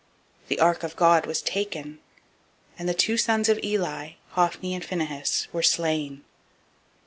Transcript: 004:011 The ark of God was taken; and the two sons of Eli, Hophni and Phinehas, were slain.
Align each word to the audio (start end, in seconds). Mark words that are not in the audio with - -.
004:011 0.45 0.47
The 0.47 0.59
ark 0.61 0.81
of 0.81 0.95
God 0.95 1.25
was 1.27 1.43
taken; 1.43 1.99
and 2.75 2.89
the 2.89 2.95
two 2.95 3.17
sons 3.17 3.49
of 3.49 3.59
Eli, 3.63 4.13
Hophni 4.29 4.73
and 4.73 4.83
Phinehas, 4.83 5.47
were 5.53 5.61
slain. 5.61 6.23